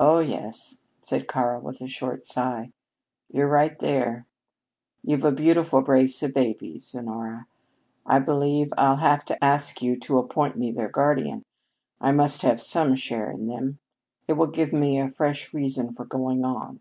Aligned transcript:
"Oh, 0.00 0.20
yes," 0.20 0.78
said 1.02 1.28
Karl, 1.28 1.60
with 1.60 1.82
a 1.82 1.86
short 1.86 2.24
sigh, 2.24 2.72
"you're 3.30 3.46
right 3.46 3.78
there. 3.78 4.26
You've 5.02 5.22
a 5.24 5.32
beautiful 5.32 5.82
brace 5.82 6.22
of 6.22 6.32
babies, 6.32 6.94
Honora. 6.94 7.46
I 8.06 8.20
believe 8.20 8.72
I'll 8.78 8.96
have 8.96 9.22
to 9.26 9.44
ask 9.44 9.82
you 9.82 9.98
to 10.00 10.16
appoint 10.16 10.56
me 10.56 10.70
their 10.70 10.88
guardian. 10.88 11.42
I 12.00 12.10
must 12.10 12.40
have 12.40 12.58
some 12.58 12.94
share 12.94 13.30
in 13.30 13.46
them. 13.46 13.80
It 14.26 14.38
will 14.38 14.46
give 14.46 14.72
me 14.72 14.98
a 14.98 15.10
fresh 15.10 15.52
reason 15.52 15.92
for 15.92 16.06
going 16.06 16.42
on." 16.46 16.80